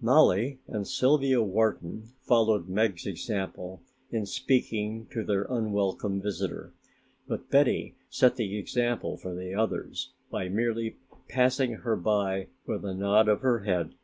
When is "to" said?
5.12-5.22